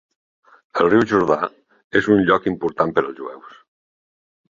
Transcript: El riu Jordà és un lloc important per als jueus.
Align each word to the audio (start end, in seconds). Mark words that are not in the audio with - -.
El 0.83 0.89
riu 0.93 1.03
Jordà 1.11 1.37
és 2.01 2.09
un 2.17 2.25
lloc 2.31 2.51
important 2.55 2.99
per 2.99 3.07
als 3.07 3.19
jueus. 3.25 3.65